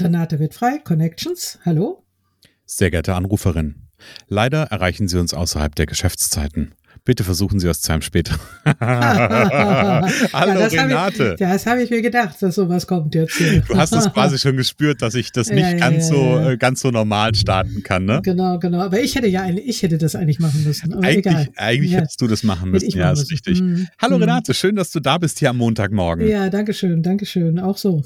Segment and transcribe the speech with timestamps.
[0.00, 2.04] Renate wird frei, Connections, hallo.
[2.64, 3.88] Sehr geehrte Anruferin,
[4.28, 6.74] leider erreichen Sie uns außerhalb der Geschäftszeiten.
[7.04, 8.38] Bitte versuchen Sie es zu einem später.
[8.80, 11.30] Hallo ja, Renate.
[11.32, 13.36] Ich, das habe ich mir gedacht, dass sowas kommt jetzt.
[13.36, 13.60] Hier.
[13.60, 16.56] Du hast es quasi schon gespürt, dass ich das nicht ja, ganz ja, so äh,
[16.58, 18.20] ganz so normal starten kann, ne?
[18.22, 18.80] Genau, genau.
[18.80, 20.92] Aber ich hätte ja eigentlich, ich hätte das eigentlich machen müssen.
[20.92, 21.48] Aber eigentlich egal.
[21.56, 22.90] eigentlich hättest du das machen müssen.
[22.90, 23.62] Ja, ist richtig.
[23.62, 23.88] Mhm.
[23.98, 24.24] Hallo mhm.
[24.24, 26.28] Renate, schön, dass du da bist hier am Montagmorgen.
[26.28, 27.58] Ja, danke schön, danke schön.
[27.58, 28.02] Auch so.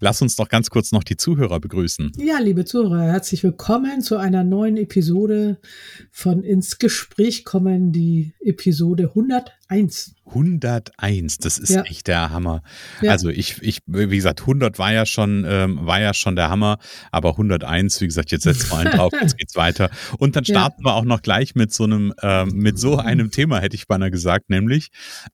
[0.00, 2.12] Lass uns doch ganz kurz noch die Zuhörer begrüßen.
[2.18, 5.58] Ja, liebe Zuhörer, herzlich willkommen zu einer neuen Episode
[6.10, 10.14] von Ins Gespräch kommen, die Episode 101.
[10.26, 11.82] 101, das ist ja.
[11.82, 12.62] echt der Hammer.
[13.00, 13.12] Ja.
[13.12, 16.78] Also ich, ich, wie gesagt, 100 war ja schon, ähm, war ja schon der Hammer,
[17.10, 19.90] aber 101, wie gesagt, jetzt setzen wir einen drauf, jetzt geht's weiter.
[20.18, 20.90] Und dann starten ja.
[20.90, 24.10] wir auch noch gleich mit so einem, ähm, mit so einem Thema, hätte ich beinahe
[24.10, 24.88] gesagt, nämlich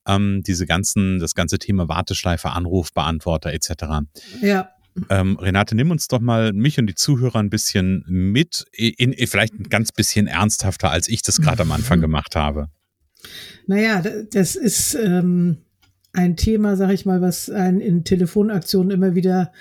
[0.07, 4.05] ähm, diese ganzen, das ganze Thema Warteschleife, Anrufbeantworter etc.
[4.41, 4.69] Ja.
[5.09, 9.27] Ähm, Renate, nimm uns doch mal mich und die Zuhörer ein bisschen mit, in, in
[9.27, 12.69] vielleicht ein ganz bisschen ernsthafter, als ich das gerade am Anfang gemacht habe.
[13.67, 15.57] Naja, das ist ähm,
[16.13, 19.51] ein Thema, sag ich mal, was einen in Telefonaktionen immer wieder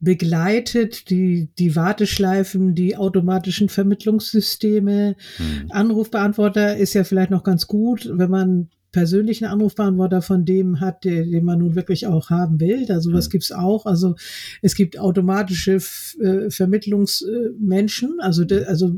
[0.00, 5.14] begleitet, die, die Warteschleifen, die automatischen Vermittlungssysteme.
[5.36, 5.70] Hm.
[5.70, 11.30] Anrufbeantworter ist ja vielleicht noch ganz gut, wenn man persönlichen Anrufbeantworter von dem hat, den,
[11.30, 12.84] den man nun wirklich auch haben will.
[12.84, 13.30] Da sowas hm.
[13.30, 13.86] gibt's auch.
[13.86, 14.16] Also
[14.60, 15.78] es gibt automatische
[16.20, 18.96] äh, Vermittlungsmenschen, also de, also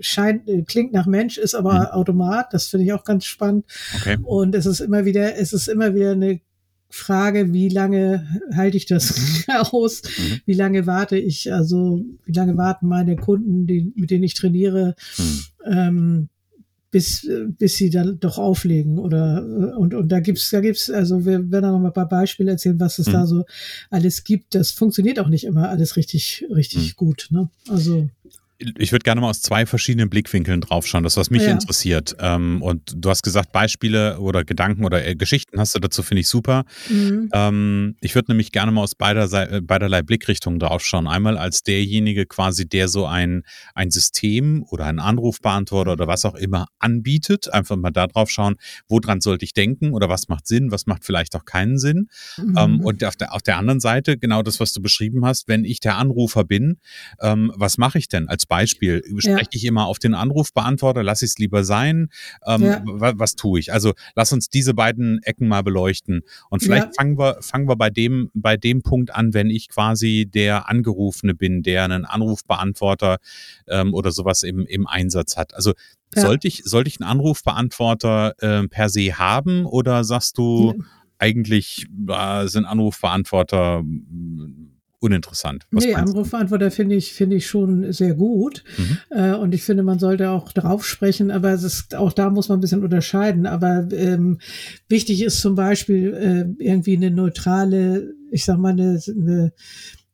[0.00, 1.86] scheint, äh, klingt nach Mensch, ist aber mhm.
[1.86, 2.52] Automat.
[2.52, 3.64] Das finde ich auch ganz spannend.
[3.96, 4.18] Okay.
[4.22, 6.40] Und es ist immer wieder, es ist immer wieder eine
[6.90, 10.02] Frage, wie lange halte ich das aus?
[10.02, 10.40] Mhm.
[10.44, 11.52] Wie lange warte ich?
[11.52, 15.40] Also, wie lange warten meine Kunden, die, mit denen ich trainiere, mhm.
[15.64, 16.28] ähm,
[16.90, 21.50] bis, bis sie dann doch auflegen oder, und, und da gibt's, da gibt's, also wir
[21.50, 23.12] werden da noch mal ein paar Beispiele erzählen, was es mhm.
[23.12, 23.44] da so
[23.90, 24.56] alles gibt.
[24.56, 26.96] Das funktioniert auch nicht immer alles richtig, richtig mhm.
[26.96, 27.48] gut, ne?
[27.68, 28.08] Also
[28.78, 31.52] ich würde gerne mal aus zwei verschiedenen Blickwinkeln draufschauen, das was mich ja.
[31.52, 32.16] interessiert.
[32.20, 36.20] Ähm, und du hast gesagt, Beispiele oder Gedanken oder äh, Geschichten hast du dazu, finde
[36.20, 36.64] ich super.
[36.88, 37.30] Mhm.
[37.32, 41.06] Ähm, ich würde nämlich gerne mal aus beider, äh, beiderlei Blickrichtungen draufschauen.
[41.06, 43.42] Einmal als derjenige quasi, der so ein,
[43.74, 47.52] ein System oder einen Anrufbeantworter oder was auch immer anbietet.
[47.52, 48.56] Einfach mal da drauf schauen,
[48.88, 52.08] woran sollte ich denken oder was macht Sinn, was macht vielleicht auch keinen Sinn.
[52.36, 52.54] Mhm.
[52.58, 55.64] Ähm, und auf der, auf der anderen Seite genau das, was du beschrieben hast, wenn
[55.64, 56.78] ich der Anrufer bin,
[57.20, 59.02] ähm, was mache ich denn als Beispiel.
[59.18, 62.10] Spreche ich immer auf den Anrufbeantworter, lasse ich es lieber sein?
[62.44, 62.82] Ähm, ja.
[62.84, 63.72] was, was tue ich?
[63.72, 66.22] Also lass uns diese beiden Ecken mal beleuchten.
[66.50, 66.92] Und vielleicht ja.
[66.96, 71.34] fangen wir, fangen wir bei dem, bei dem Punkt an, wenn ich quasi der Angerufene
[71.34, 73.18] bin, der einen Anrufbeantworter
[73.68, 75.54] ähm, oder sowas im, im Einsatz hat.
[75.54, 75.72] Also
[76.14, 76.22] ja.
[76.22, 80.74] sollte ich, sollte ich einen Anrufbeantworter äh, per se haben oder sagst du,
[81.20, 83.84] eigentlich äh, sind Anrufbeantworter
[85.00, 85.66] uninteressant.
[85.70, 88.62] Was nee, Anrufbeantworter finde ich, finde ich schon sehr gut.
[88.76, 88.98] Mhm.
[89.10, 92.48] Äh, und ich finde, man sollte auch drauf sprechen, aber es ist, auch da muss
[92.48, 93.46] man ein bisschen unterscheiden.
[93.46, 94.38] Aber ähm,
[94.88, 96.14] wichtig ist zum Beispiel
[96.58, 99.52] äh, irgendwie eine neutrale, ich sag mal, eine, eine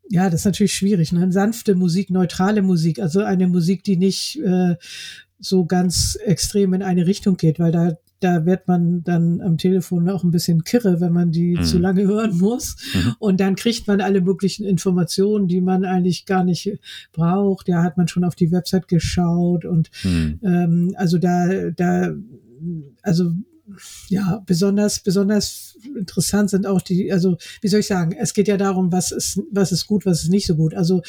[0.09, 1.11] ja, das ist natürlich schwierig.
[1.11, 1.33] Ne?
[1.33, 4.77] Sanfte Musik, neutrale Musik, also eine Musik, die nicht äh,
[5.41, 10.09] so ganz extrem in eine Richtung geht, weil da da wird man dann am Telefon
[10.09, 11.65] auch ein bisschen kirre, wenn man die mhm.
[11.65, 12.77] zu lange hören muss.
[12.95, 13.15] Mhm.
[13.19, 16.79] Und dann kriegt man alle möglichen Informationen, die man eigentlich gar nicht
[17.13, 17.69] braucht.
[17.69, 20.41] Ja, hat man schon auf die Website geschaut und mhm.
[20.43, 22.15] ähm, also da, da,
[23.03, 23.33] also
[24.09, 28.57] ja, besonders, besonders interessant sind auch die, also wie soll ich sagen, es geht ja
[28.57, 30.75] darum, was ist, was ist gut, was ist nicht so gut.
[30.75, 31.03] Also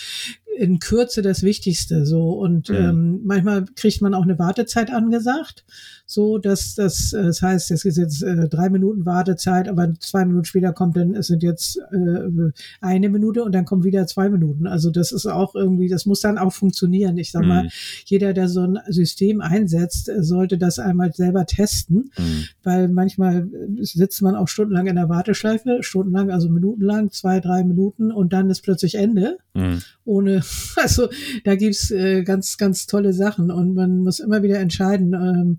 [0.58, 2.76] in Kürze das Wichtigste so und mhm.
[2.76, 5.66] ähm, manchmal kriegt man auch eine Wartezeit angesagt
[6.10, 10.46] so, dass das, das heißt, es ist jetzt äh, drei Minuten Wartezeit, aber zwei Minuten
[10.46, 14.68] später kommt dann, es sind jetzt äh, eine Minute und dann kommen wieder zwei Minuten.
[14.68, 17.18] Also das ist auch irgendwie, das muss dann auch funktionieren.
[17.18, 17.70] Ich sag mal, mhm.
[18.06, 22.46] jeder, der so ein System einsetzt, sollte das einmal selber testen, mhm.
[22.64, 23.50] weil manchmal
[23.82, 28.50] sitzt man auch stundenlang in der Warteschleife, stundenlang, also minutenlang, zwei, drei Minuten und dann
[28.50, 29.40] ist plötzlich Ende.
[29.54, 29.82] Mhm.
[30.06, 30.42] Ohne,
[30.78, 31.10] also
[31.44, 35.14] da gibt's äh, ganz, ganz tolle Sachen und man muss immer wieder entscheiden.
[35.14, 35.58] Ähm,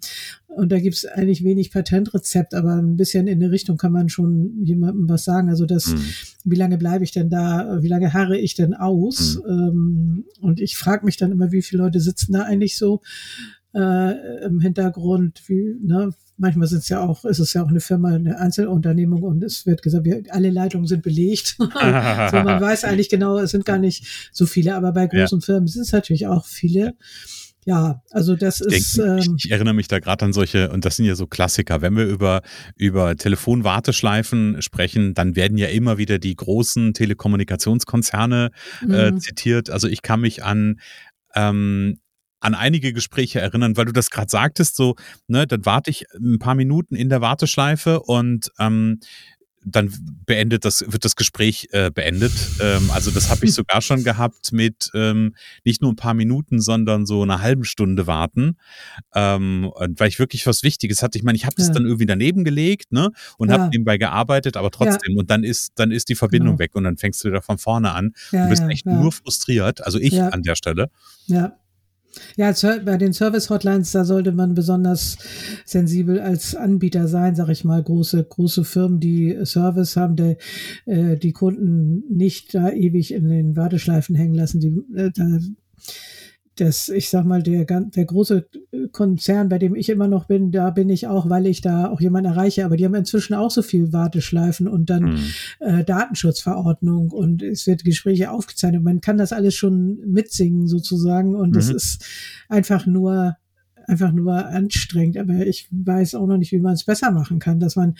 [0.49, 4.65] und da gibt's eigentlich wenig Patentrezept, aber ein bisschen in eine Richtung kann man schon
[4.65, 5.50] jemandem was sagen.
[5.50, 6.00] Also das, mhm.
[6.45, 9.41] wie lange bleibe ich denn da, wie lange harre ich denn aus?
[9.45, 9.50] Mhm.
[9.50, 13.03] Ähm, und ich frage mich dann immer, wie viele Leute sitzen da eigentlich so
[13.75, 17.81] äh, im Hintergrund, wie, ne, manchmal sind es ja auch, ist es ja auch eine
[17.81, 21.56] Firma, eine Einzelunternehmung und es wird gesagt, wir, alle Leitungen sind belegt.
[21.59, 21.77] so, man
[22.61, 25.44] weiß eigentlich genau, es sind gar nicht so viele, aber bei großen ja.
[25.44, 26.94] Firmen sind es natürlich auch viele.
[27.69, 28.97] Ja, also das ich ist.
[28.97, 31.82] Denke, ähm, ich, erinnere mich da gerade an solche, und das sind ja so Klassiker.
[31.82, 32.41] Wenn wir über,
[32.76, 38.53] über Telefonwarteschleifen sprechen, dann werden ja immer wieder die großen Telekommunikationskonzerne
[38.88, 39.20] äh, mhm.
[39.20, 39.69] zitiert.
[39.69, 40.81] Also ich kann mich an
[41.35, 41.99] ähm,
[42.41, 44.94] an einige Gespräche erinnern, weil du das gerade sagtest, so,
[45.26, 49.00] ne, dann warte ich ein paar Minuten in der Warteschleife und ähm,
[49.70, 49.93] dann
[50.26, 52.32] beendet das, wird das Gespräch äh, beendet.
[52.61, 55.35] Ähm, also das habe ich sogar schon gehabt mit ähm,
[55.65, 58.56] nicht nur ein paar Minuten, sondern so einer halben Stunde warten,
[59.15, 61.19] ähm, weil ich wirklich was Wichtiges hatte.
[61.19, 61.75] Ich meine, ich habe das ja.
[61.75, 63.59] dann irgendwie daneben gelegt, ne, und ja.
[63.59, 65.15] habe nebenbei gearbeitet, aber trotzdem.
[65.15, 65.19] Ja.
[65.19, 66.59] Und dann ist dann ist die Verbindung genau.
[66.59, 68.12] weg und dann fängst du wieder von vorne an.
[68.31, 69.85] Du bist echt nur frustriert.
[69.85, 70.91] Also ich an der Stelle.
[71.26, 71.56] Ja.
[72.37, 72.53] Ja,
[72.85, 75.17] bei den Service-Hotlines, da sollte man besonders
[75.65, 77.82] sensibel als Anbieter sein, sag ich mal.
[77.82, 80.37] Große, große Firmen, die Service haben, die,
[80.87, 84.61] äh, die Kunden nicht da ewig in den Warteschleifen hängen lassen.
[84.61, 85.38] Die, äh, da
[86.60, 88.49] das, ich sag mal, der, der große
[88.93, 92.00] Konzern, bei dem ich immer noch bin, da bin ich auch, weil ich da auch
[92.00, 95.19] jemanden erreiche, aber die haben inzwischen auch so viel Warteschleifen und dann mhm.
[95.60, 98.82] äh, Datenschutzverordnung und es wird Gespräche aufgezeichnet.
[98.82, 101.76] Man kann das alles schon mitsingen sozusagen und es mhm.
[101.76, 102.05] ist
[102.49, 103.37] einfach nur
[103.87, 107.58] einfach nur anstrengend, aber ich weiß auch noch nicht, wie man es besser machen kann,
[107.58, 107.94] dass man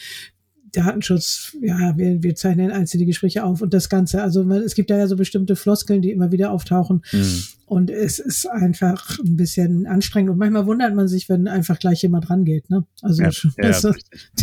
[0.73, 4.23] Datenschutz, ja, wir, wir zeichnen einzelne Gespräche auf und das Ganze.
[4.23, 7.03] Also man, es gibt da ja so bestimmte Floskeln, die immer wieder auftauchen.
[7.11, 7.43] Mhm.
[7.69, 10.31] Und es ist einfach ein bisschen anstrengend.
[10.31, 12.71] Und manchmal wundert man sich, wenn einfach gleich jemand rangeht.
[12.71, 12.85] Ne?
[13.03, 13.29] Also ja,
[13.59, 13.93] das, ja,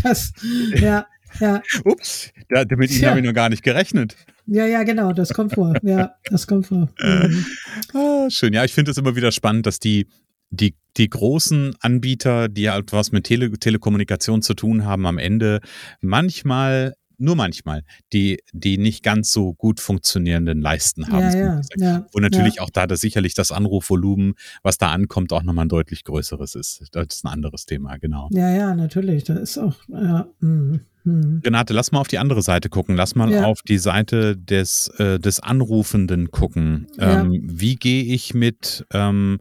[0.04, 0.34] das,
[0.76, 1.06] ja,
[1.40, 1.62] ja.
[1.84, 3.10] Ups, da, damit ja.
[3.10, 4.16] habe ich noch gar nicht gerechnet.
[4.46, 5.74] Ja, ja, genau, das kommt vor.
[5.82, 6.90] Ja, das kommt vor.
[7.02, 7.46] Mhm.
[7.94, 8.54] Ah, schön.
[8.54, 10.08] Ja, ich finde es immer wieder spannend, dass die
[10.50, 15.60] die, die großen Anbieter, die halt was mit Tele Telekommunikation zu tun haben, am Ende
[16.02, 17.84] manchmal nur manchmal,
[18.14, 21.22] die, die nicht ganz so gut funktionierenden Leisten haben.
[21.22, 22.62] Ja, ja, ja, Und natürlich ja.
[22.62, 24.34] auch da, dass sicherlich das Anrufvolumen,
[24.64, 26.84] was da ankommt, auch nochmal ein deutlich größeres ist.
[26.92, 28.30] Das ist ein anderes Thema, genau.
[28.32, 29.24] Ja, ja, natürlich.
[29.24, 30.28] Das ist auch, ja.
[30.40, 30.80] Mh.
[31.06, 31.42] Hm.
[31.46, 32.96] Renate, lass mal auf die andere Seite gucken.
[32.96, 33.46] Lass mal ja.
[33.46, 36.88] auf die Seite des, äh, des Anrufenden gucken.
[36.98, 37.40] Ähm, ja.
[37.44, 39.40] Wie gehe ich mit ähm,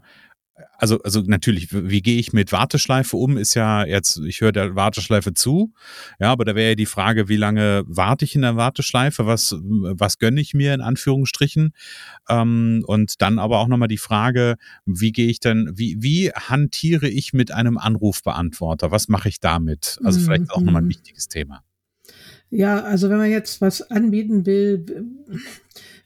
[0.79, 4.75] also, also natürlich, wie gehe ich mit Warteschleife um, ist ja jetzt, ich höre der
[4.75, 5.73] Warteschleife zu,
[6.19, 9.55] ja, aber da wäre ja die Frage, wie lange warte ich in der Warteschleife, was,
[9.61, 11.73] was gönne ich mir in Anführungsstrichen?
[12.29, 17.09] Ähm, und dann aber auch nochmal die Frage, wie gehe ich denn, wie, wie hantiere
[17.09, 18.91] ich mit einem Anrufbeantworter?
[18.91, 19.99] Was mache ich damit?
[20.03, 20.25] Also mhm.
[20.25, 20.91] vielleicht auch nochmal ein mhm.
[20.91, 21.63] wichtiges Thema.
[22.51, 24.85] Ja, also wenn man jetzt was anbieten will,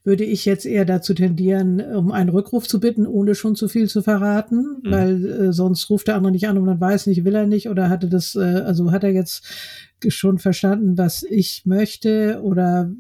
[0.09, 3.89] würde ich jetzt eher dazu tendieren, um einen Rückruf zu bitten, ohne schon zu viel
[3.89, 4.91] zu verraten, mhm.
[4.91, 7.69] weil äh, sonst ruft der andere nicht an und man weiß nicht, will er nicht
[7.69, 9.47] oder hatte das, äh, also hat er jetzt
[10.09, 12.91] schon verstanden, was ich möchte oder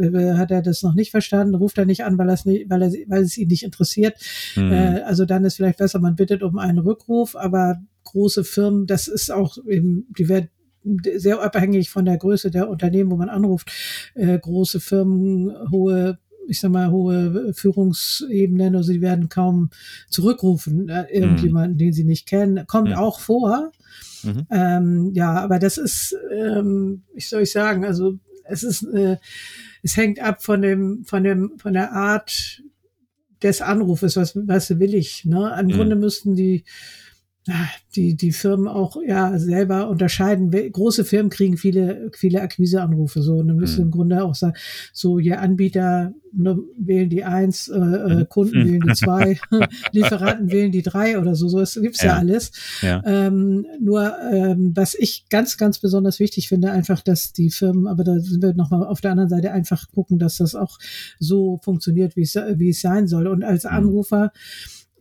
[0.00, 2.92] äh, hat er das noch nicht verstanden, ruft er nicht an, weil, nicht, weil, er,
[3.08, 4.14] weil es ihn nicht interessiert.
[4.54, 4.72] Mhm.
[4.72, 9.08] Äh, also dann ist vielleicht besser, man bittet um einen Rückruf, aber große Firmen, das
[9.08, 10.50] ist auch eben, die werden
[11.16, 13.72] sehr abhängig von der Größe der Unternehmen, wo man anruft.
[14.14, 19.70] Äh, große Firmen, hohe ich sag mal, hohe Führungsebenen, also sie werden kaum
[20.08, 21.78] zurückrufen, äh, irgendjemanden, mhm.
[21.78, 22.66] den sie nicht kennen.
[22.66, 22.94] Kommt mhm.
[22.96, 23.72] auch vor.
[24.22, 24.46] Mhm.
[24.50, 29.16] Ähm, ja, aber das ist, ähm, ich soll ich sagen, also es ist, äh,
[29.82, 32.62] es hängt ab von dem, von dem, von der Art
[33.42, 35.24] des Anrufes, was, was will ich.
[35.24, 35.54] Ne?
[35.60, 35.72] Im mhm.
[35.72, 36.64] Grunde müssten die
[37.94, 40.50] die, die Firmen auch ja selber unterscheiden.
[40.50, 43.36] Große Firmen kriegen viele, viele Akquiseanrufe so.
[43.36, 43.86] Und dann müssen mhm.
[43.86, 44.56] im Grunde auch sagen,
[44.92, 48.28] so ihr Anbieter ne, wählen die eins, äh, äh mhm.
[48.30, 49.38] Kunden wählen die zwei,
[49.92, 51.48] Lieferanten wählen die drei oder so.
[51.48, 52.50] So das gibt's ja, ja alles.
[52.80, 53.02] Ja.
[53.04, 58.04] Ähm, nur ähm, was ich ganz, ganz besonders wichtig finde, einfach, dass die Firmen, aber
[58.04, 60.78] da sind wir nochmal auf der anderen Seite einfach gucken, dass das auch
[61.18, 63.26] so funktioniert, wie es, wie es sein soll.
[63.26, 63.70] Und als mhm.
[63.70, 64.32] Anrufer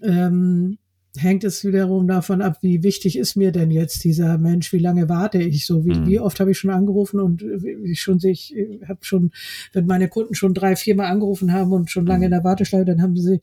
[0.02, 0.78] ähm,
[1.16, 5.10] hängt es wiederum davon ab, wie wichtig ist mir denn jetzt dieser Mensch, wie lange
[5.10, 6.08] warte ich so, wie, mhm.
[6.08, 7.44] wie oft habe ich schon angerufen und
[7.86, 8.56] ich schon sehe, ich
[8.88, 9.32] habe schon,
[9.74, 12.26] wenn meine Kunden schon drei, viermal angerufen haben und schon lange mhm.
[12.26, 13.40] in der Warteschleife, dann haben sie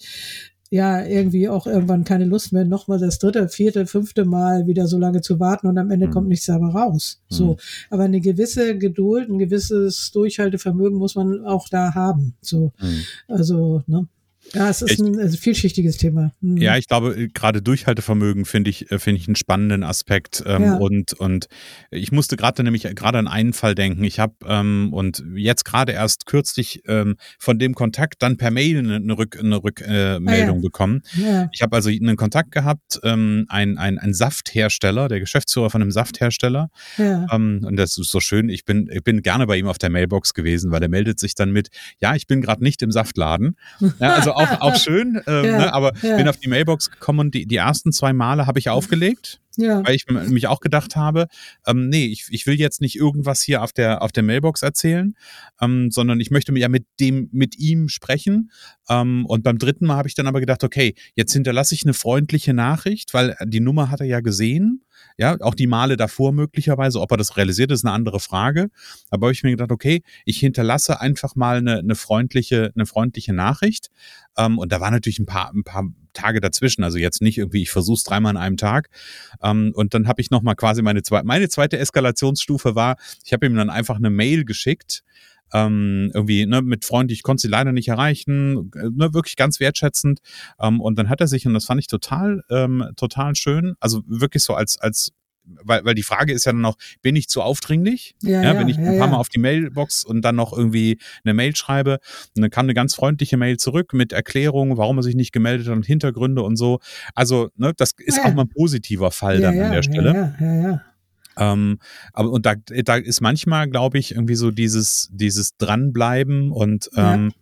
[0.71, 4.99] ja irgendwie auch irgendwann keine Lust mehr, nochmal das dritte, vierte, fünfte Mal wieder so
[4.99, 6.11] lange zu warten und am Ende mhm.
[6.13, 7.21] kommt nichts dabei raus.
[7.31, 7.35] Mhm.
[7.35, 7.57] So.
[7.91, 12.35] Aber eine gewisse Geduld, ein gewisses Durchhaltevermögen muss man auch da haben.
[12.41, 12.73] So.
[12.81, 13.03] Mhm.
[13.29, 14.07] Also, ne?
[14.55, 16.33] Ja, es ist ich, ein also vielschichtiges Thema.
[16.41, 16.57] Mhm.
[16.57, 20.43] Ja, ich glaube, äh, gerade Durchhaltevermögen finde ich, äh, finde ich einen spannenden Aspekt.
[20.47, 20.77] Ähm, ja.
[20.77, 21.47] und, und
[21.91, 24.03] ich musste gerade nämlich gerade an einen Fall denken.
[24.05, 28.79] Ich habe ähm, und jetzt gerade erst kürzlich ähm, von dem Kontakt dann per Mail
[28.79, 30.53] eine, Rück, eine Rückmeldung äh, ah, ja.
[30.53, 31.03] bekommen.
[31.15, 31.49] Ja.
[31.53, 35.91] Ich habe also einen Kontakt gehabt, ähm, ein, ein, ein Safthersteller, der Geschäftsführer von einem
[35.91, 36.71] Safthersteller.
[36.99, 38.49] Ähm, und das ist so schön.
[38.49, 41.35] Ich bin, ich bin gerne bei ihm auf der Mailbox gewesen, weil er meldet sich
[41.35, 41.69] dann mit,
[42.01, 43.57] ja, ich bin gerade nicht im Saftladen.
[43.99, 46.17] Also auch, auch schön, ähm, ja, ne, aber ja.
[46.17, 49.41] bin auf die Mailbox gekommen und die, die ersten zwei Male habe ich aufgelegt.
[49.57, 49.85] Ja.
[49.85, 51.27] Weil ich mich auch gedacht habe,
[51.67, 55.15] ähm, nee, ich, ich will jetzt nicht irgendwas hier auf der, auf der Mailbox erzählen,
[55.61, 58.53] ähm, sondern ich möchte ja mit dem, mit ihm sprechen.
[58.89, 61.95] Ähm, und beim dritten Mal habe ich dann aber gedacht, okay, jetzt hinterlasse ich eine
[61.95, 64.83] freundliche Nachricht, weil die Nummer hat er ja gesehen.
[65.21, 68.71] Ja, auch die Male davor möglicherweise, ob er das realisiert, ist eine andere Frage.
[69.11, 73.35] Aber habe ich mir gedacht, okay, ich hinterlasse einfach mal eine, eine freundliche, eine freundliche
[73.35, 73.91] Nachricht.
[74.39, 75.85] Ähm, und da war natürlich ein paar, ein paar
[76.15, 76.85] Tage dazwischen.
[76.85, 78.89] Also jetzt nicht irgendwie, ich versuche es dreimal an einem Tag.
[79.43, 83.45] Ähm, und dann habe ich nochmal quasi meine zweite, meine zweite Eskalationsstufe war, ich habe
[83.45, 85.05] ihm dann einfach eine Mail geschickt,
[85.53, 89.61] ähm, irgendwie ne, mit Freunden, ich konnte sie leider nicht erreichen, äh, ne, wirklich ganz
[89.61, 90.21] wertschätzend.
[90.61, 94.03] Ähm, und dann hat er sich, und das fand ich total, ähm, total schön, also
[94.07, 95.13] wirklich so als, als
[95.65, 98.15] weil, weil die Frage ist ja dann noch, bin ich zu aufdringlich?
[98.23, 100.99] Ja, ja wenn ich ja, ein paar Mal auf die Mailbox und dann noch irgendwie
[101.25, 101.99] eine Mail schreibe,
[102.37, 105.67] und dann kam eine ganz freundliche Mail zurück mit Erklärungen, warum er sich nicht gemeldet
[105.67, 106.79] hat und Hintergründe und so.
[107.15, 110.37] Also, ne, das ist auch mal ein positiver Fall dann an der Stelle.
[110.41, 110.83] Ja, ja, ja.
[111.41, 111.79] Ähm,
[112.13, 117.33] aber und da, da ist manchmal, glaube ich, irgendwie so dieses, dieses Dranbleiben und ähm,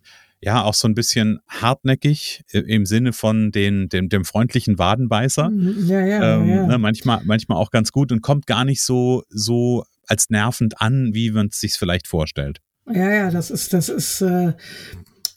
[0.41, 5.49] ja auch so ein bisschen hartnäckig im Sinne von den, dem, dem freundlichen Wadenbeißer.
[5.49, 6.65] Mhm, ja, ja, ähm, ja.
[6.65, 11.13] Ne, manchmal, manchmal auch ganz gut und kommt gar nicht so, so als nervend an,
[11.13, 12.61] wie man es sich vielleicht vorstellt.
[12.87, 14.53] Ja, ja, das ist, das ist, äh,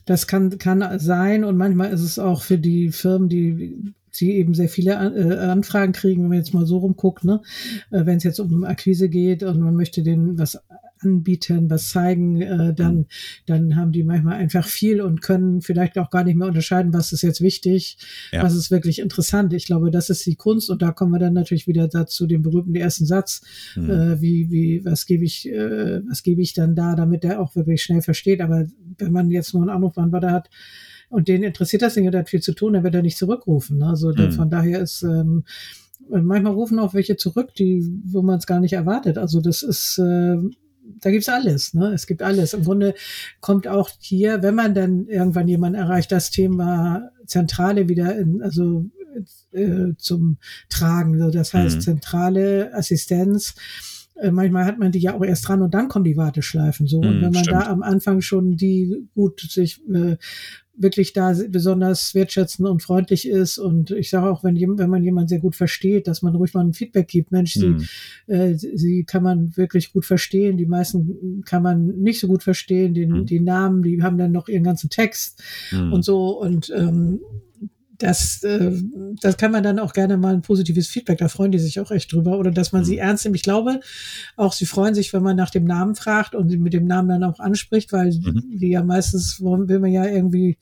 [0.07, 4.55] das kann, kann sein und manchmal ist es auch für die Firmen, die sie eben
[4.55, 7.41] sehr viele äh, Anfragen kriegen, wenn man jetzt mal so rumguckt, ne?
[7.91, 10.61] Äh, wenn es jetzt um Akquise geht und man möchte denen was
[10.99, 13.07] anbieten, was zeigen, äh, dann, mhm.
[13.47, 17.13] dann haben die manchmal einfach viel und können vielleicht auch gar nicht mehr unterscheiden, was
[17.13, 17.97] ist jetzt wichtig,
[18.31, 18.43] ja.
[18.43, 19.53] was ist wirklich interessant.
[19.53, 22.43] Ich glaube, das ist die Kunst und da kommen wir dann natürlich wieder dazu dem
[22.43, 23.43] berühmten ersten Satz,
[23.75, 24.21] mhm.
[24.21, 28.03] wie, wie, was gebe ich, was gebe ich dann da, damit der auch wirklich schnell
[28.03, 28.41] versteht.
[28.41, 28.67] Aber
[28.99, 30.51] wenn man jetzt nur einen Anrufbeantworter hat,
[31.13, 33.79] und den interessiert das Ding, der hat viel zu tun, dann wird er nicht zurückrufen.
[33.79, 33.87] Ne?
[33.87, 34.33] Also mhm.
[34.33, 35.45] von daher ist ähm,
[36.09, 39.19] manchmal rufen auch welche zurück, die, wo man es gar nicht erwartet.
[39.19, 40.37] Also das ist äh,
[41.01, 41.93] da gibt's alles, ne?
[41.93, 42.55] Es gibt alles.
[42.55, 42.95] Im Grunde
[43.41, 48.87] kommt auch hier, wenn man dann irgendwann jemanden erreicht, das Thema Zentrale wieder in, also
[49.53, 50.39] äh, zum
[50.69, 51.19] Tragen.
[51.19, 51.81] So, das heißt, mhm.
[51.81, 53.55] zentrale Assistenz.
[54.17, 56.99] Äh, manchmal hat man die ja auch erst dran und dann kommen die Warteschleifen so.
[56.99, 57.63] Und mhm, wenn man stimmt.
[57.63, 60.17] da am Anfang schon die gut sich äh,
[60.75, 63.59] wirklich da besonders wertschätzend und freundlich ist.
[63.59, 66.65] Und ich sage auch, wenn, wenn man jemanden sehr gut versteht, dass man ruhig mal
[66.65, 67.31] ein Feedback gibt.
[67.31, 67.87] Mensch, mhm.
[68.27, 70.57] sie, äh, sie kann man wirklich gut verstehen.
[70.57, 72.95] Die meisten kann man nicht so gut verstehen.
[72.95, 73.27] Den, mhm.
[73.27, 75.43] Die Namen, die haben dann noch ihren ganzen Text
[75.73, 75.93] mhm.
[75.93, 76.41] und so.
[76.41, 77.21] Und ähm,
[78.03, 78.73] das, äh,
[79.21, 81.91] das kann man dann auch gerne mal ein positives Feedback, da freuen die sich auch
[81.91, 82.39] echt drüber.
[82.39, 83.01] Oder dass man sie mhm.
[83.01, 83.37] ernst nimmt.
[83.37, 83.81] Ich glaube,
[84.37, 87.09] auch sie freuen sich, wenn man nach dem Namen fragt und sie mit dem Namen
[87.09, 88.59] dann auch anspricht, weil mhm.
[88.59, 90.59] die ja meistens, will man ja irgendwie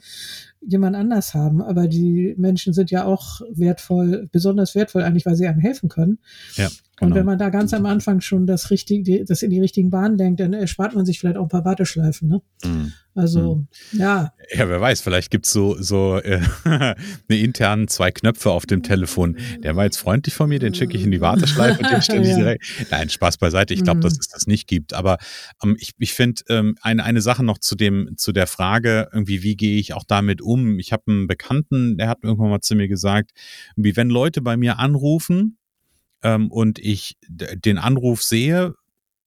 [0.61, 1.63] jemand anders haben.
[1.63, 6.19] Aber die Menschen sind ja auch wertvoll, besonders wertvoll eigentlich, weil sie einem helfen können.
[6.57, 6.69] Ja.
[7.01, 7.13] Genau.
[7.13, 10.19] Und wenn man da ganz am Anfang schon das richtige, das in die richtigen Bahnen
[10.19, 12.29] lenkt, dann erspart man sich vielleicht auch ein paar Warteschleifen.
[12.29, 12.43] Ne?
[12.63, 12.93] Mhm.
[13.15, 13.99] Also, mhm.
[13.99, 14.33] ja.
[14.53, 16.95] Ja, wer weiß, vielleicht gibt's so, so äh, eine
[17.29, 19.39] internen zwei Knöpfe auf dem Telefon.
[19.63, 22.23] Der war jetzt freundlich von mir, den schicke ich in die Warteschleife und den stelle
[22.23, 22.37] ich ja.
[22.37, 22.65] direkt.
[22.91, 23.73] Nein, Spaß beiseite.
[23.73, 24.03] Ich glaube, mhm.
[24.03, 24.93] dass es das nicht gibt.
[24.93, 25.17] Aber
[25.63, 29.43] ähm, ich, ich finde ähm, eine, eine Sache noch zu dem, zu der Frage, irgendwie,
[29.43, 30.50] wie gehe ich auch damit um?
[30.79, 33.33] Ich habe einen Bekannten, der hat irgendwann mal zu mir gesagt,
[33.77, 35.59] wie wenn Leute bei mir anrufen,
[36.23, 38.75] ähm, und ich den Anruf sehe,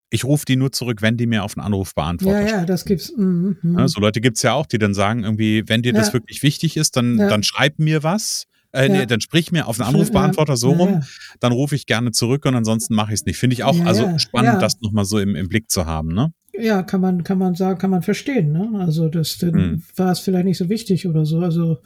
[0.10, 2.48] ich rufe die nur zurück, wenn die mir auf einen Anruf beantworten.
[2.48, 3.12] Ja, ja, das gibt's.
[3.18, 3.53] Mm.
[3.77, 6.00] Ja, so Leute gibt's ja auch, die dann sagen, irgendwie, wenn dir ja.
[6.00, 7.30] das wirklich wichtig ist, dann, ja.
[7.30, 8.46] dann schreib mir was.
[8.74, 11.03] Äh, nee, dann sprich mir auf einen Anrufbeantworter so rum,
[11.39, 13.38] dann rufe ich gerne zurück und ansonsten mache ich es nicht.
[13.38, 16.34] Finde ich auch also spannend, das nochmal so im, im Blick zu haben, ne?
[16.53, 18.79] Ja, kann man, kann man sagen, kann man verstehen, ne?
[18.79, 19.83] Also das dann hm.
[19.95, 21.39] war es vielleicht nicht so wichtig oder so.
[21.39, 21.79] Also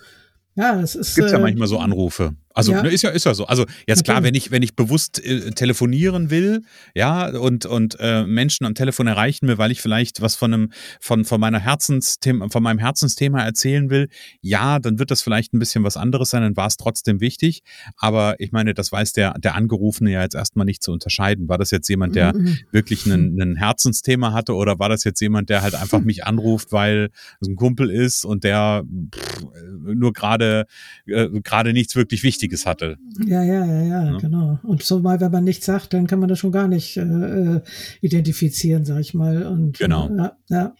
[0.57, 1.15] Ja, das ist.
[1.15, 2.35] Gibt ja äh, manchmal so Anrufe.
[2.57, 2.81] Also ja.
[2.81, 3.45] Ne, ist ja ist ja so.
[3.45, 6.63] Also jetzt klar, wenn ich wenn ich bewusst äh, telefonieren will,
[6.95, 10.71] ja und und äh, Menschen am Telefon erreichen will, weil ich vielleicht was von einem
[10.99, 14.09] von von meiner Herzensthema von meinem Herzensthema erzählen will,
[14.41, 17.61] ja, dann wird das vielleicht ein bisschen was anderes sein, dann war es trotzdem wichtig.
[17.95, 21.47] Aber ich meine, das weiß der der Angerufene ja jetzt erstmal nicht zu unterscheiden.
[21.47, 22.57] War das jetzt jemand, der mhm.
[22.71, 26.71] wirklich ein, ein Herzensthema hatte oder war das jetzt jemand, der halt einfach mich anruft,
[26.71, 28.83] weil es ein Kumpel ist und der
[29.13, 29.45] pff,
[29.95, 30.65] nur gerade
[31.05, 32.97] äh, gerade nichts wirklich Wichtiges hatte.
[33.25, 34.59] Ja, ja, ja, ja, ja, genau.
[34.63, 37.61] Und zumal, wenn man nichts sagt, dann kann man das schon gar nicht äh, äh
[38.01, 39.43] identifizieren, sag ich mal.
[39.43, 40.09] Und, genau.
[40.09, 40.75] Äh, ja, ja.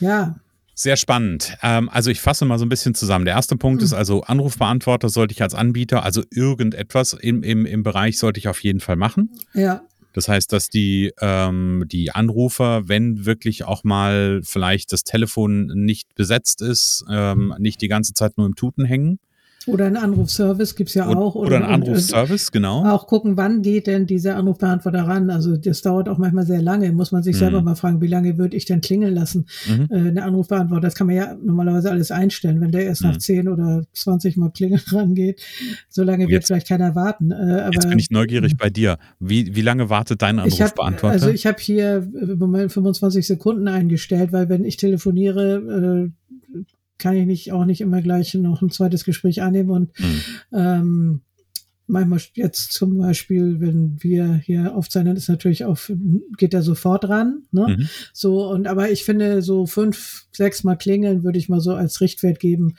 [0.00, 0.36] ja.
[0.74, 1.56] Sehr spannend.
[1.62, 3.24] Ähm, also ich fasse mal so ein bisschen zusammen.
[3.24, 3.84] Der erste Punkt mhm.
[3.84, 8.46] ist also Anrufbeantworter sollte ich als Anbieter, also irgendetwas im, im, im Bereich sollte ich
[8.46, 9.30] auf jeden Fall machen.
[9.54, 9.82] Ja.
[10.18, 16.12] Das heißt, dass die, ähm, die Anrufer, wenn wirklich auch mal vielleicht das Telefon nicht
[16.16, 19.20] besetzt ist, ähm, nicht die ganze Zeit nur im Tuten hängen,
[19.68, 21.34] oder ein Anrufservice gibt's ja auch.
[21.34, 22.84] Oder, oder ein Anrufservice, genau.
[22.84, 25.30] Auch gucken, wann geht denn dieser Anrufbeantworter ran.
[25.30, 26.92] Also das dauert auch manchmal sehr lange.
[26.92, 27.40] Muss man sich mhm.
[27.40, 29.46] selber mal fragen, wie lange würde ich denn klingeln lassen?
[29.68, 29.88] Mhm.
[29.90, 32.60] Äh, eine Anrufbeantworter, das kann man ja normalerweise alles einstellen.
[32.60, 33.10] Wenn der erst mhm.
[33.10, 35.40] nach 10 oder 20 Mal klingeln rangeht,
[35.88, 37.30] so lange wird vielleicht keiner warten.
[37.30, 38.98] Äh, aber, jetzt bin ich neugierig bei dir.
[39.20, 41.16] Wie, wie lange wartet dein Anrufbeantworter?
[41.16, 46.10] Ich hab, also ich habe hier im Moment 25 Sekunden eingestellt, weil wenn ich telefoniere,
[46.10, 46.10] äh,
[46.98, 50.20] kann ich nicht auch nicht immer gleich noch ein zweites Gespräch annehmen und mhm.
[50.52, 51.20] ähm,
[51.88, 55.78] manchmal jetzt zum Beispiel, wenn wir hier aufzeichnen, ist natürlich auch,
[56.36, 57.76] geht er sofort ran, ne?
[57.78, 57.88] Mhm.
[58.12, 62.00] So, und aber ich finde, so fünf, sechs Mal klingeln würde ich mal so als
[62.00, 62.74] Richtwert geben,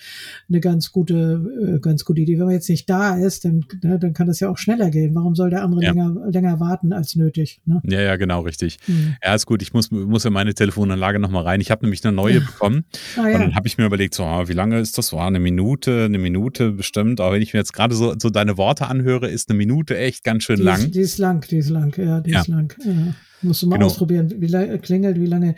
[0.48, 2.40] eine ganz gute, äh, ganz gute Idee.
[2.40, 5.14] Wenn man jetzt nicht da ist, dann, ne, dann kann das ja auch schneller gehen.
[5.16, 5.92] Warum soll der andere ja.
[5.92, 7.62] länger, länger warten als nötig?
[7.66, 7.82] Ne?
[7.86, 8.78] Ja, ja, genau, richtig.
[8.88, 9.16] Mhm.
[9.24, 9.62] Ja, ist gut.
[9.62, 11.62] Ich muss, muss in meine Telefonanlage nochmal rein.
[11.62, 12.86] Ich habe nämlich eine neue bekommen.
[13.18, 13.36] ah, ja.
[13.36, 15.12] Und dann habe ich mir überlegt, so, ah, wie lange ist das?
[15.12, 17.20] War eine Minute, eine Minute bestimmt.
[17.20, 20.24] Aber wenn ich mir jetzt gerade so, so deine Worte anhöre, ist eine Minute echt
[20.24, 20.80] ganz schön die lang.
[20.80, 22.42] Ist, die ist lang, die ist lang, ja, die ja.
[22.42, 22.74] ist lang.
[22.84, 23.14] Ja.
[23.42, 23.88] Musst du mal genau.
[23.88, 25.56] ausprobieren, wie lange klingelt, wie lange,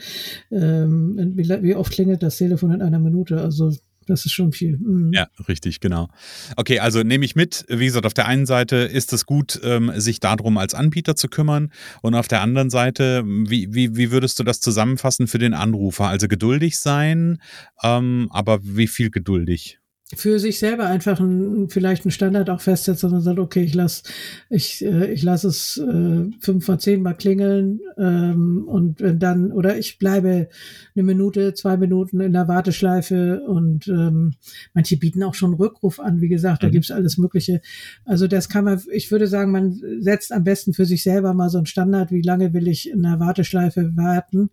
[0.52, 3.42] ähm, wie, wie, oft klingelt das Telefon in einer Minute.
[3.42, 3.72] Also
[4.08, 4.78] das ist schon viel.
[4.78, 5.12] Mhm.
[5.14, 6.10] Ja, richtig, genau.
[6.58, 7.66] Okay, also nehme ich mit.
[7.70, 11.28] Wie gesagt, auf der einen Seite ist es gut, ähm, sich darum als Anbieter zu
[11.28, 11.72] kümmern.
[12.02, 16.08] Und auf der anderen Seite, wie, wie, wie würdest du das zusammenfassen für den Anrufer?
[16.08, 17.42] Also geduldig sein,
[17.84, 19.81] ähm, aber wie viel geduldig?
[20.16, 24.04] Für sich selber einfach ein, vielleicht einen Standard auch festsetzen und sagt, okay, ich lasse
[24.50, 29.52] ich, äh, ich lass es äh, fünf von zehn mal klingeln ähm, und wenn dann,
[29.52, 30.50] oder ich bleibe
[30.96, 34.34] eine Minute, zwei Minuten in der Warteschleife und ähm,
[34.74, 36.72] manche bieten auch schon Rückruf an, wie gesagt, da mhm.
[36.72, 37.62] gibt's alles Mögliche.
[38.06, 41.50] Also das kann man, ich würde sagen, man setzt am besten für sich selber mal
[41.50, 44.50] so einen Standard, wie lange will ich in der Warteschleife warten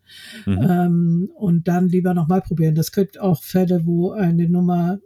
[0.46, 0.58] mhm.
[0.62, 2.74] ähm, und dann lieber nochmal probieren.
[2.74, 5.00] Das gibt auch Fälle, wo eine Nummer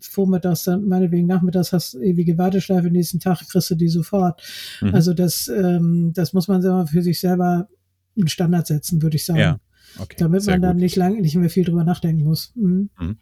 [0.00, 4.42] vormittags, dann meinetwegen nachmittags hast du ewige Warteschleife, nächsten Tag kriegst du die sofort.
[4.80, 4.94] Mhm.
[4.94, 7.68] Also das, ähm, das muss man selber für sich selber
[8.16, 9.38] einen Standard setzen, würde ich sagen.
[9.38, 9.60] Ja.
[9.96, 10.82] Okay, Damit man dann gut.
[10.82, 12.52] nicht lang, nicht mehr viel drüber nachdenken muss.
[12.54, 12.90] Mhm.
[12.98, 13.16] mhm.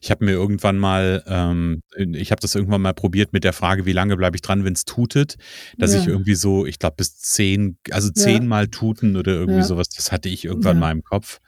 [0.00, 3.84] Ich habe mir irgendwann mal, ähm, ich habe das irgendwann mal probiert mit der Frage,
[3.86, 5.36] wie lange bleibe ich dran, wenn es tutet,
[5.76, 6.00] dass ja.
[6.00, 8.70] ich irgendwie so, ich glaube bis zehn, also zehnmal ja.
[8.70, 9.64] tuten oder irgendwie ja.
[9.64, 11.40] sowas, das hatte ich irgendwann mal im Kopf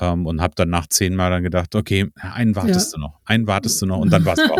[0.00, 2.96] ähm, und habe dann nach zehnmal dann gedacht, okay, einen wartest ja.
[2.96, 4.58] du noch, einen wartest du noch und dann war es auch.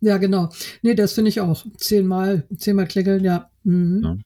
[0.00, 0.50] ja, genau.
[0.82, 1.64] Nee, das finde ich auch.
[1.76, 3.50] Zehnmal, zehnmal klingeln, ja.
[3.64, 4.00] Mhm.
[4.02, 4.16] ja.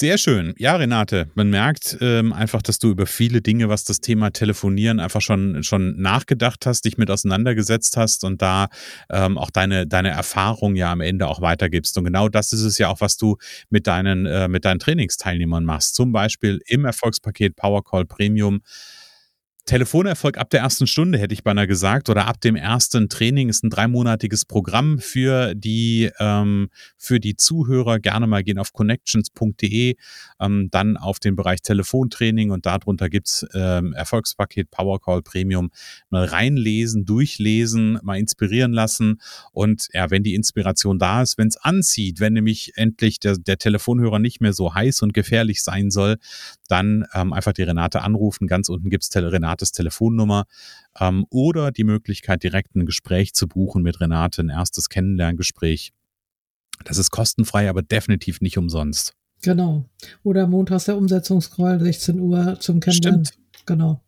[0.00, 0.54] Sehr schön.
[0.58, 5.00] Ja, Renate, man merkt ähm, einfach, dass du über viele Dinge, was das Thema Telefonieren
[5.00, 8.68] einfach schon, schon nachgedacht hast, dich mit auseinandergesetzt hast und da
[9.10, 11.98] ähm, auch deine, deine Erfahrung ja am Ende auch weitergibst.
[11.98, 13.38] Und genau das ist es ja auch, was du
[13.70, 15.96] mit deinen, äh, mit deinen Trainingsteilnehmern machst.
[15.96, 18.60] Zum Beispiel im Erfolgspaket Powercall Premium
[19.68, 23.62] Telefonerfolg ab der ersten Stunde, hätte ich beinahe gesagt, oder ab dem ersten Training ist
[23.64, 27.98] ein dreimonatiges Programm für die, ähm, für die Zuhörer.
[27.98, 29.96] Gerne mal gehen auf connections.de,
[30.40, 35.70] ähm, dann auf den Bereich Telefontraining und darunter gibt's ähm, Erfolgspaket Powercall Premium.
[36.08, 39.20] Mal reinlesen, durchlesen, mal inspirieren lassen
[39.52, 43.58] und ja, wenn die Inspiration da ist, wenn es anzieht, wenn nämlich endlich der, der
[43.58, 46.16] Telefonhörer nicht mehr so heiß und gefährlich sein soll,
[46.68, 48.46] dann ähm, einfach die Renate anrufen.
[48.46, 50.44] Ganz unten gibt's Renate Renates Telefonnummer
[50.98, 55.92] ähm, oder die Möglichkeit, direkt ein Gespräch zu buchen mit Renate, ein erstes Kennenlerngespräch.
[56.84, 59.14] Das ist kostenfrei, aber definitiv nicht umsonst.
[59.42, 59.84] Genau.
[60.22, 63.24] Oder montags der Umsetzungscall, 16 Uhr zum Kennenlernen.
[63.24, 63.66] Stimmt.
[63.66, 64.00] Genau.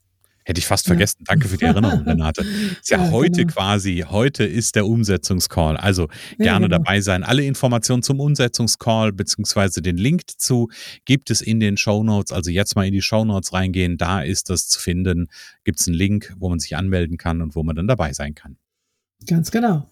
[0.45, 1.19] Hätte ich fast vergessen.
[1.21, 1.25] Ja.
[1.29, 2.43] Danke für die Erinnerung, Renate.
[2.81, 3.53] Ist ja, ja heute genau.
[3.53, 5.77] quasi, heute ist der Umsetzungscall.
[5.77, 6.79] Also gerne genau.
[6.79, 7.23] dabei sein.
[7.23, 10.69] Alle Informationen zum Umsetzungscall beziehungsweise den Link dazu
[11.05, 12.33] gibt es in den Show Notes.
[12.33, 13.99] Also jetzt mal in die Show Notes reingehen.
[13.99, 15.29] Da ist das zu finden.
[15.65, 18.35] Gibt es einen Link, wo man sich anmelden kann und wo man dann dabei sein
[18.35, 18.57] kann.
[19.27, 19.89] Ganz genau.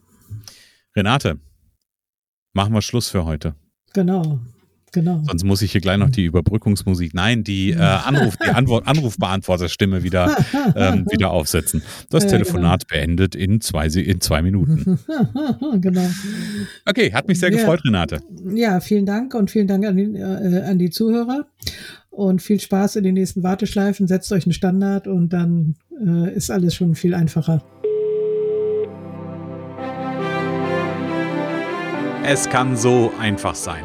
[0.97, 1.39] Renate,
[2.53, 3.55] machen wir Schluss für heute.
[3.93, 4.41] Genau.
[4.93, 5.23] Genau.
[5.27, 10.03] Sonst muss ich hier gleich noch die Überbrückungsmusik, nein, die äh, Anruf, die Antwort, Anrufbeantworterstimme
[10.03, 10.37] wieder,
[10.75, 11.83] ähm, wieder aufsetzen.
[12.11, 13.01] Das ja, Telefonat genau.
[13.01, 14.99] beendet in zwei, in zwei Minuten.
[15.81, 16.09] genau.
[16.87, 17.59] Okay, hat mich sehr ja.
[17.59, 18.21] gefreut, Renate.
[18.55, 21.47] Ja, vielen Dank und vielen Dank an die, äh, an die Zuhörer
[22.11, 24.07] und viel Spaß in den nächsten Warteschleifen.
[24.07, 27.63] Setzt euch einen Standard und dann äh, ist alles schon viel einfacher.
[32.25, 33.85] Es kann so einfach sein.